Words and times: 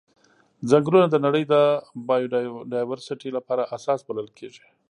ځنګلونه 0.69 1.07
د 1.09 1.15
نړۍ 1.25 1.43
د 1.53 1.55
بایوډایورسټي 2.07 3.29
لپاره 3.37 3.63
اساس 3.75 3.99
بلل 4.07 4.27
کیږي. 4.37 4.63